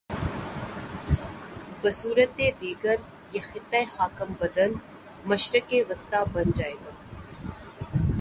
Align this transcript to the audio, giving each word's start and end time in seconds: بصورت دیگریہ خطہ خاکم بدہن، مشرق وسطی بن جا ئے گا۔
بصورت 1.81 2.37
دیگریہ 2.61 3.41
خطہ 3.49 3.81
خاکم 3.95 4.29
بدہن، 4.39 4.71
مشرق 5.29 5.69
وسطی 5.89 6.21
بن 6.33 6.47
جا 6.57 6.65
ئے 6.69 6.75
گا۔ 6.83 6.91